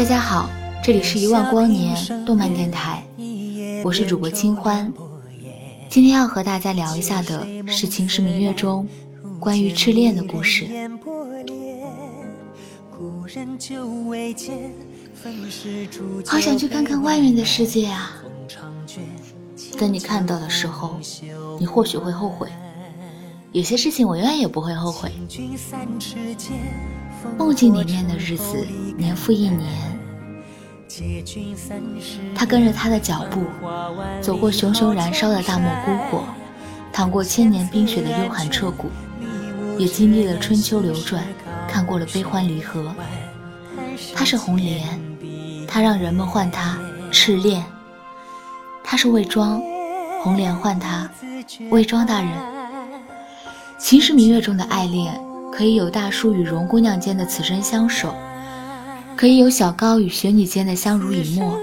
[0.00, 0.48] 大家好，
[0.82, 3.04] 这里是一万光年动漫电台，
[3.84, 4.90] 我是主播清欢。
[5.90, 8.88] 今天要和大家聊一下的是《秦时明月》中
[9.38, 10.66] 关于赤练的故事。
[16.24, 18.10] 好想去看看外面的世界啊！
[19.78, 20.98] 等你看到的时候，
[21.58, 22.48] 你或许会后悔。
[23.52, 25.12] 有些事情我永远也不会后悔。
[27.38, 29.68] 梦境里面的日子，年复一年。
[32.34, 33.44] 他跟着他的脚步，
[34.20, 36.24] 走过熊熊燃烧的大漠孤火，
[36.92, 38.90] 淌过千年冰雪的幽寒彻骨，
[39.78, 41.22] 也经历了春秋流转，
[41.68, 42.92] 看过了悲欢离合。
[44.14, 44.86] 他是红莲，
[45.66, 46.78] 他让人们唤他
[47.10, 47.64] 赤练。
[48.82, 49.62] 他是魏庄，
[50.22, 51.08] 红莲唤他
[51.70, 52.30] 魏庄大人。
[53.78, 55.18] 秦时明月中的爱恋，
[55.52, 58.14] 可以有大叔与荣姑娘间的此生相守。
[59.16, 61.58] 可以有小高与雪女间的相濡以沫，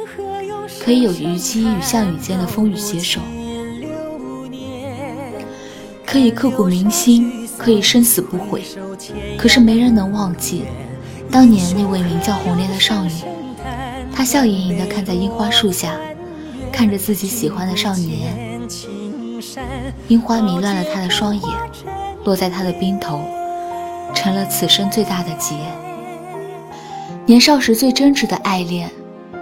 [0.79, 3.19] 可以有虞姬与项羽间的风雨携手，
[6.05, 8.61] 可以刻骨铭心，可以生死不悔。
[9.37, 10.65] 可是没人能忘记，
[11.31, 13.11] 当年那位名叫红莲的少女。
[14.13, 15.97] 她笑盈盈地看在樱花树下，
[16.71, 18.61] 看着自己喜欢的少年。
[20.09, 21.43] 樱花迷乱了她的双眼，
[22.23, 23.19] 落在他的鬓头，
[24.13, 25.55] 成了此生最大的劫。
[27.25, 28.89] 年少时最真挚的爱恋，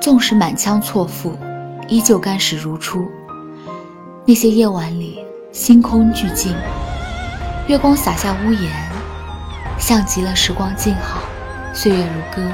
[0.01, 1.37] 纵使满腔错付，
[1.87, 3.07] 依旧干石如初。
[4.25, 5.19] 那些夜晚里，
[5.51, 6.55] 星空俱静，
[7.67, 8.71] 月光洒下屋檐，
[9.77, 11.21] 像极了时光静好，
[11.73, 12.51] 岁月如歌。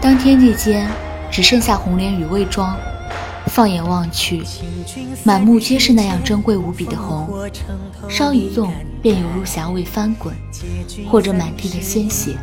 [0.00, 0.86] 当天地间
[1.30, 2.76] 只剩下红莲与魏庄，
[3.50, 4.42] 放眼望去，
[5.24, 7.28] 满目皆是那样珍贵无比的红，
[8.08, 8.72] 稍一动
[9.02, 10.32] 便犹如霞蔚翻滚，
[11.10, 12.36] 或者满地的鲜血。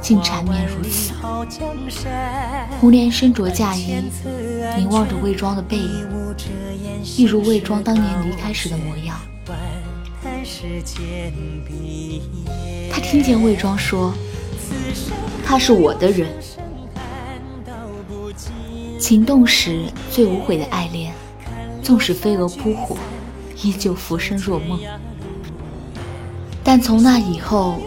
[0.00, 1.12] 竟缠绵如此。
[2.80, 3.96] 红莲身着嫁衣，
[4.76, 6.06] 凝望着魏庄的背影，
[7.16, 9.18] 一如魏庄当年离开时的模样。
[12.92, 14.14] 他听见魏庄说
[15.44, 16.28] ：“他是我的人。”
[19.06, 21.14] 情动时最无悔的爱恋，
[21.80, 22.96] 纵使飞蛾扑火，
[23.62, 24.80] 依旧浮生若梦。
[26.64, 27.78] 但从那以后，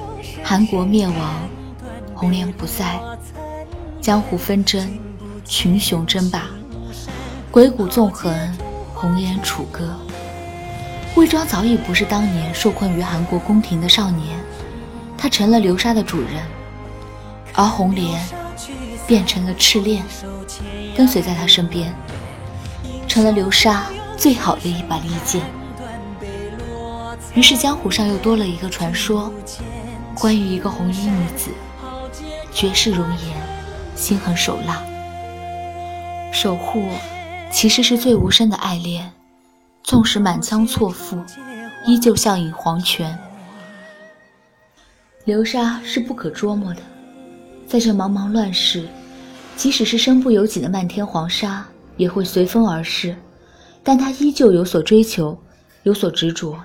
[0.41, 1.35] 韩国灭亡。
[2.15, 2.97] 红莲不在，
[3.99, 4.89] 江湖纷争，
[5.43, 6.45] 群雄争霸，
[7.51, 8.33] 鬼谷纵横，
[8.95, 9.93] 红颜楚歌。
[11.17, 14.39] 魏庄早已不是当年受困于韩国宫廷的少年，
[15.17, 16.45] 他成了流沙的主人，
[17.55, 18.25] 而红莲
[19.09, 20.05] 变成了赤练，
[20.95, 21.91] 跟随在他身边，
[23.07, 25.41] 成了流沙最好的一把利剑。
[27.33, 29.33] 于是江湖上又多了一个传说，
[30.13, 31.49] 关于一个红衣女子。
[32.51, 33.35] 绝世容颜，
[33.95, 34.83] 心狠手辣。
[36.31, 36.87] 守护，
[37.51, 39.11] 其实是最无声的爱恋。
[39.81, 41.17] 纵使满腔错付，
[41.83, 43.17] 依旧笑饮黄泉。
[45.25, 46.81] 流沙是不可捉摸的，
[47.67, 48.87] 在这茫茫乱世，
[49.59, 51.67] 即使是身不由己的漫天黄沙，
[51.97, 53.13] 也会随风而逝。
[53.83, 55.37] 但他依旧有所追求，
[55.83, 56.57] 有所执着。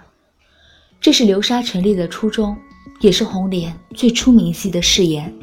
[1.01, 2.57] 这是流沙成立的初衷，
[3.01, 5.35] 也是红莲最初明晰的誓言。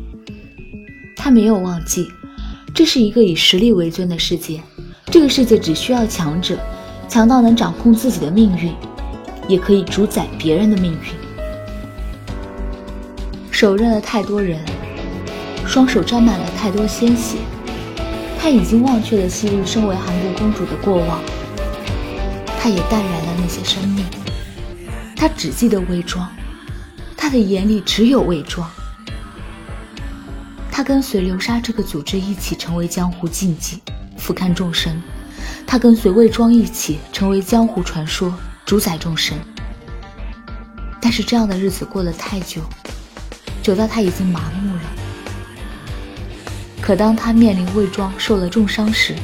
[1.18, 2.08] 他没有忘记，
[2.74, 4.62] 这是一个以实力为尊的世界。
[5.08, 6.58] 这个世界只需要强者，
[7.10, 8.74] 强到能掌控自己的命运，
[9.50, 11.00] 也可以主宰别人的命运。
[13.52, 14.58] 手刃了太多人，
[15.72, 17.38] 双手沾满了太多鲜血。
[18.38, 21.22] 他已经忘却了昔日身为韩国公主的过往，
[22.60, 24.06] 他也淡然了那些生命。
[25.16, 26.30] 他只记得魏庄，
[27.16, 28.70] 他的眼里只有魏庄。
[30.70, 33.80] 他跟随流沙这个组织一起成为江湖禁忌，
[34.18, 35.02] 俯瞰众生，
[35.66, 38.34] 他跟随魏庄一起成为江湖传说，
[38.66, 39.38] 主宰众生。
[41.00, 42.62] 但是这样的日子过了太久，
[43.64, 44.71] 久到他已经麻木。
[46.92, 49.16] 可当他面临魏庄受了重伤时，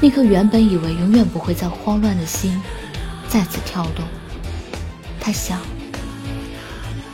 [0.00, 2.56] 那颗原本以为永远不会再慌乱的心
[3.28, 4.04] 再次跳动。
[5.18, 5.58] 他想，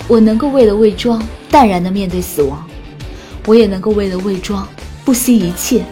[0.06, 2.62] 我能够为了魏庄淡然地面对死亡，
[3.46, 4.68] 我也能够为了魏庄
[5.02, 5.82] 不惜一切。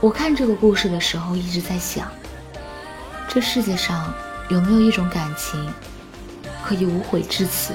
[0.00, 2.06] 我看这个故事的时候，一直在想，
[3.26, 4.12] 这世界上
[4.50, 5.58] 有没有一种感情，
[6.62, 7.72] 可以无悔至此，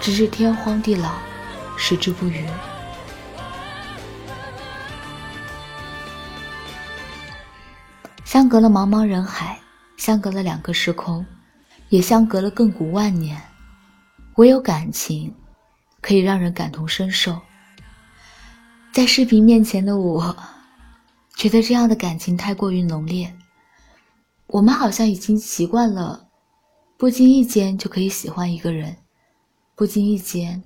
[0.00, 1.10] 直至天荒地老，
[1.84, 2.46] 矢志不渝？
[8.24, 9.58] 相隔了茫茫人海，
[9.96, 11.26] 相隔了两个时空，
[11.88, 13.42] 也相隔了亘古万年，
[14.36, 15.34] 唯有感情，
[16.00, 17.36] 可以让人感同身受。
[18.92, 20.36] 在视频面前的我。
[21.34, 23.34] 觉得这样的感情太过于浓烈，
[24.46, 26.28] 我们好像已经习惯了，
[26.96, 28.98] 不经意间就可以喜欢一个人，
[29.74, 30.62] 不经意间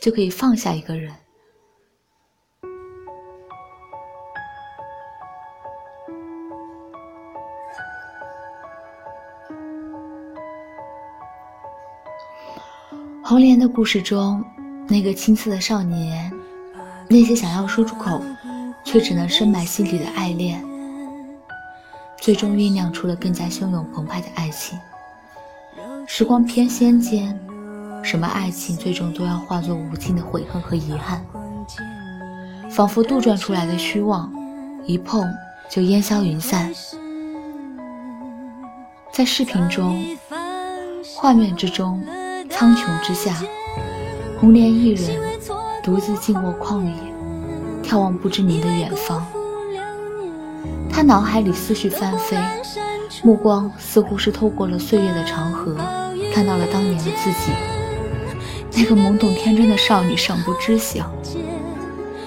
[0.00, 1.12] 就可以放下一个人。
[13.22, 14.44] 红莲的故事中，
[14.88, 16.32] 那个青涩的少年，
[17.08, 18.20] 那些想要说出口。
[18.82, 20.64] 却只能深埋心底的爱恋，
[22.16, 24.76] 最终酝酿出了更加汹涌澎湃的爱情。
[26.06, 27.38] 时光翩跹间，
[28.02, 31.24] 什么爱情最终都要化作无尽的悔恨和遗憾，
[32.70, 34.32] 仿佛杜撰出来的虚妄，
[34.84, 35.24] 一碰
[35.68, 36.72] 就烟消云散。
[39.12, 40.02] 在视频中，
[41.14, 42.02] 画面之中，
[42.48, 43.36] 苍穹之下，
[44.40, 45.20] 红莲一人
[45.82, 46.92] 独自静卧旷野。
[47.82, 49.26] 眺望不知名的远方，
[50.90, 52.36] 他脑海里思绪翻飞，
[53.24, 55.76] 目光似乎是透过了岁月的长河，
[56.32, 57.52] 看到了当年的自己。
[58.72, 61.10] 那个懵懂天真的少女尚不知晓，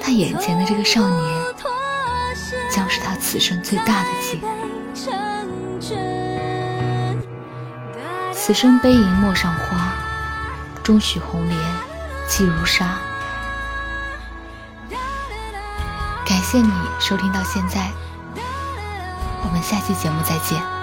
[0.01, 1.43] 她眼前的这个少年，
[2.69, 4.39] 将是她此生最大的劫。
[8.33, 9.93] 此生悲吟陌上花，
[10.83, 11.57] 终许红莲
[12.27, 12.97] 寄如沙。
[16.25, 17.89] 感谢你收听到现在，
[19.43, 20.82] 我们下期节目再见。